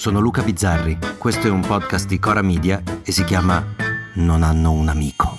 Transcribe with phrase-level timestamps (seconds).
[0.00, 3.62] sono Luca Bizzarri, questo è un podcast di Cora Media e si chiama
[4.14, 5.38] Non hanno un amico.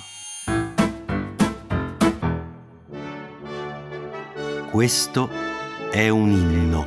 [4.70, 5.28] Questo
[5.90, 6.86] è un inno,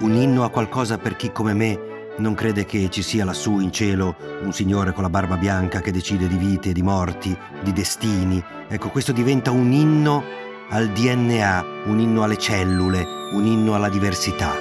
[0.00, 3.72] un inno a qualcosa per chi come me non crede che ci sia lassù in
[3.72, 8.44] cielo un signore con la barba bianca che decide di vite di morti, di destini.
[8.68, 10.22] Ecco, questo diventa un inno
[10.68, 14.52] al DNA, un inno alle cellule, un inno alla diversità.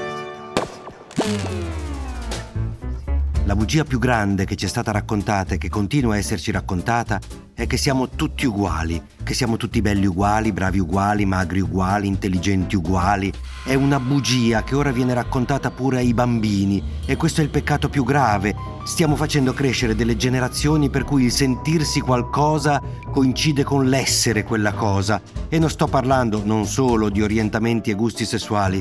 [3.50, 7.20] La bugia più grande che ci è stata raccontata e che continua a esserci raccontata
[7.56, 12.76] è che siamo tutti uguali, che siamo tutti belli uguali, bravi uguali, magri uguali, intelligenti
[12.76, 13.34] uguali.
[13.66, 17.90] È una bugia che ora viene raccontata pure ai bambini e questo è il peccato
[17.90, 18.54] più grave.
[18.84, 22.80] Stiamo facendo crescere delle generazioni per cui il sentirsi qualcosa
[23.12, 25.20] coincide con l'essere quella cosa.
[25.50, 28.80] E non sto parlando non solo di orientamenti e gusti sessuali.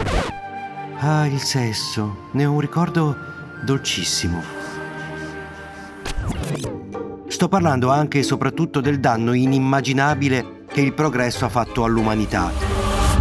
[0.98, 3.16] Ah, il sesso, ne ho un ricordo
[3.64, 4.57] dolcissimo.
[7.38, 12.50] Sto parlando anche e soprattutto del danno inimmaginabile che il progresso ha fatto all'umanità.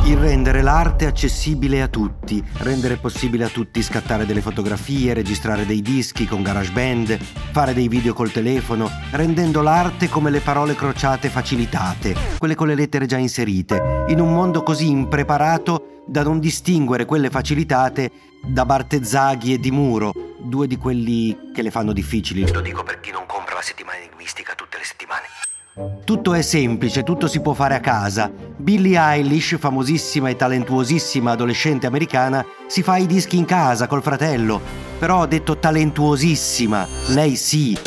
[0.05, 5.83] Il rendere l'arte accessibile a tutti, rendere possibile a tutti scattare delle fotografie, registrare dei
[5.83, 7.19] dischi con GarageBand,
[7.51, 12.73] fare dei video col telefono, rendendo l'arte come le parole crociate facilitate, quelle con le
[12.73, 18.09] lettere già inserite, in un mondo così impreparato da non distinguere quelle facilitate
[18.47, 20.11] da Bartezzaghi e di Muro,
[20.47, 22.51] due di quelli che le fanno difficili.
[22.51, 25.25] Lo dico per chi non compra la settimana enigmistica tutte le settimane.
[26.03, 28.31] Tutto è semplice, tutto si può fare a casa.
[28.55, 34.59] Billie Eilish, famosissima e talentuosissima adolescente americana, si fa i dischi in casa col fratello.
[34.97, 37.77] Però ho detto talentuosissima, lei sì,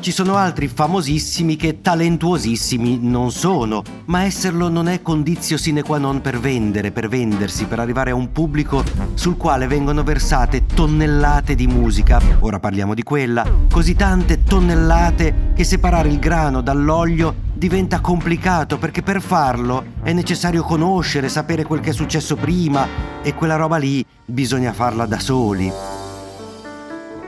[0.00, 5.98] ci sono altri famosissimi che talentuosissimi non sono, ma esserlo non è condizio sine qua
[5.98, 8.82] non per vendere, per vendersi, per arrivare a un pubblico
[9.14, 15.64] sul quale vengono versate tonnellate di musica, ora parliamo di quella, così tante tonnellate che
[15.64, 21.90] separare il grano dall'olio diventa complicato perché per farlo è necessario conoscere, sapere quel che
[21.90, 22.86] è successo prima
[23.22, 25.89] e quella roba lì bisogna farla da soli.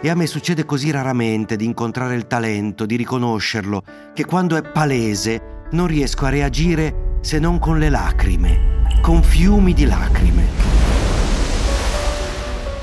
[0.04, 4.62] E a me succede così raramente di incontrare il talento, di riconoscerlo, che quando è
[4.62, 10.42] palese non riesco a reagire se non con le lacrime, con fiumi di lacrime.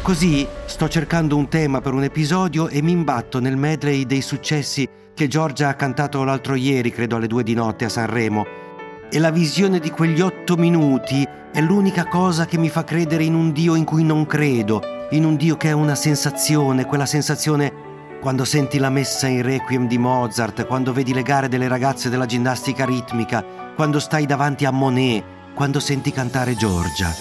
[0.02, 4.88] Così sto cercando un tema per un episodio e mi imbatto nel medley dei successi
[5.13, 8.46] che Giorgia ha cantato l'altro ieri, credo alle due di notte a Sanremo.
[9.12, 13.34] E la visione di quegli otto minuti è l'unica cosa che mi fa credere in
[13.34, 17.88] un Dio in cui non credo, in un Dio che è una sensazione, quella sensazione
[18.22, 22.25] quando senti la messa in requiem di Mozart, quando vedi le gare delle ragazze della
[22.25, 23.44] ginnastica ritmica,
[23.75, 25.24] quando stai davanti a Monet,
[25.56, 27.12] quando senti cantare Giorgia.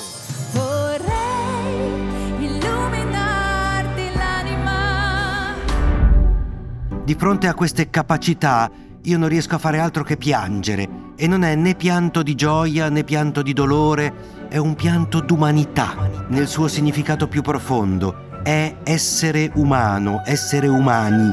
[7.04, 8.71] Di fronte a queste capacità
[9.03, 11.06] io non riesco a fare altro che piangere.
[11.16, 16.07] E non è né pianto di gioia né pianto di dolore, è un pianto d'umanità
[16.28, 18.41] nel suo significato più profondo.
[18.43, 21.31] È essere umano, essere umani.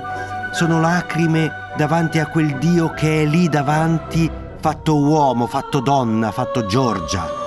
[0.52, 4.30] Sono lacrime davanti a quel Dio che è lì davanti,
[4.60, 7.44] fatto uomo, fatto donna, fatto Giorgia.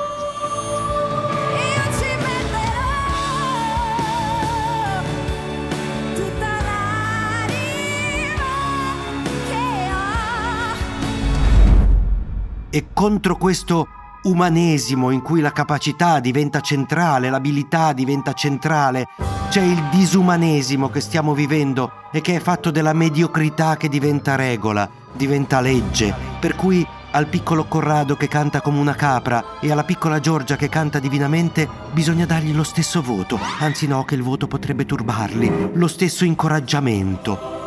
[12.70, 13.88] E contro questo
[14.28, 19.08] umanesimo in cui la capacità diventa centrale, l'abilità diventa centrale,
[19.48, 24.88] c'è il disumanesimo che stiamo vivendo e che è fatto della mediocrità che diventa regola,
[25.12, 30.20] diventa legge, per cui al piccolo Corrado che canta come una capra e alla piccola
[30.20, 34.84] Giorgia che canta divinamente bisogna dargli lo stesso voto, anzi no che il voto potrebbe
[34.84, 37.57] turbarli, lo stesso incoraggiamento.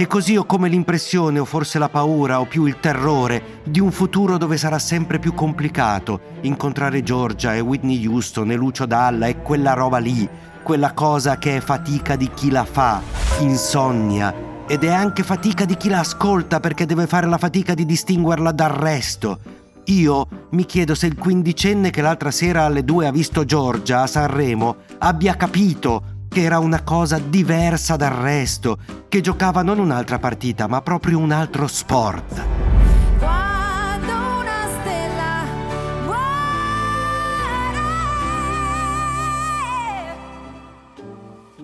[0.00, 3.90] E così ho come l'impressione, o forse la paura, o più il terrore, di un
[3.90, 9.42] futuro dove sarà sempre più complicato incontrare Georgia e Whitney Houston e Lucio Dalla e
[9.42, 10.28] quella roba lì,
[10.62, 13.02] quella cosa che è fatica di chi la fa,
[13.40, 14.32] insonnia,
[14.68, 18.52] ed è anche fatica di chi la ascolta perché deve fare la fatica di distinguerla
[18.52, 19.40] dal resto.
[19.86, 24.06] Io mi chiedo se il quindicenne che l'altra sera alle due ha visto Giorgia a
[24.06, 28.78] Sanremo abbia capito che era una cosa diversa dal resto,
[29.08, 32.42] che giocava non un'altra partita, ma proprio un altro sport.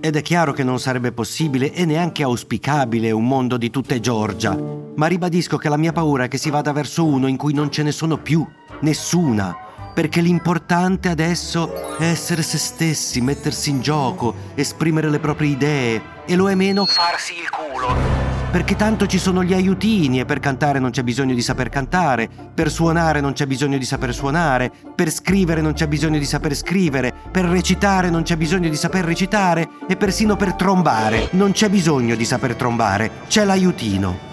[0.01, 4.55] Ed è chiaro che non sarebbe possibile e neanche auspicabile un mondo di tutte Giorgia,
[4.97, 7.71] ma ribadisco che la mia paura è che si vada verso uno in cui non
[7.71, 8.47] ce ne sono più,
[8.81, 9.64] nessuna,
[9.95, 16.35] perché l'importante adesso è essere se stessi, mettersi in gioco, esprimere le proprie idee e
[16.35, 18.23] lo è meno farsi il culo.
[18.51, 22.29] Perché tanto ci sono gli aiutini e per cantare non c'è bisogno di saper cantare,
[22.55, 26.55] per suonare non c'è bisogno di saper suonare, per scrivere non c'è bisogno di saper
[26.55, 31.69] scrivere, per recitare non c'è bisogno di saper recitare e persino per trombare non c'è
[31.69, 34.33] bisogno di saper trombare, c'è l'aiutino.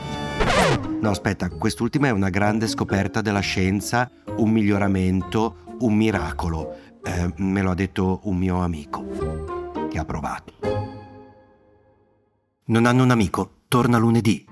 [1.01, 4.07] No, aspetta, quest'ultima è una grande scoperta della scienza,
[4.41, 6.75] un miglioramento, un miracolo.
[7.03, 9.03] Eh, me lo ha detto un mio amico
[9.89, 10.53] che ha provato.
[12.65, 13.61] Non hanno un amico?
[13.67, 14.45] Torna lunedì.